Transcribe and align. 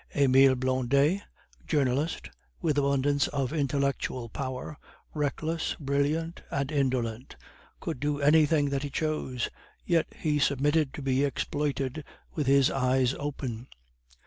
Emile 0.15 0.55
Blondet, 0.55 1.21
Journalist, 1.67 2.31
with 2.59 2.75
abundance 2.79 3.27
of 3.27 3.53
intellectual 3.53 4.29
power, 4.29 4.75
reckless, 5.13 5.75
brilliant, 5.79 6.41
and 6.49 6.71
indolent, 6.71 7.35
could 7.79 7.99
do 7.99 8.19
anything 8.19 8.69
that 8.71 8.81
he 8.81 8.89
chose, 8.89 9.49
yet 9.85 10.07
he 10.17 10.39
submitted 10.39 10.91
to 10.95 11.03
be 11.03 11.23
exploited 11.23 12.03
with 12.33 12.47
his 12.47 12.71
eyes 12.71 13.13
open. 13.19 13.67